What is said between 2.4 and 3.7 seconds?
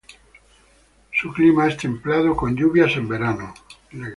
lluvias en verano.